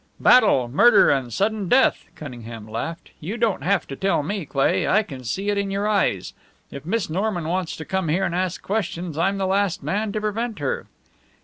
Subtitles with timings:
[0.19, 3.11] "Battle, murder, and sudden death!" Cunningham laughed.
[3.19, 4.87] "You don't have to tell me, Cleigh!
[4.87, 6.33] I can see it in your eyes.
[6.71, 10.19] If Miss Norman wants to come here and ask questions, I'm the last man to
[10.19, 10.87] prevent her."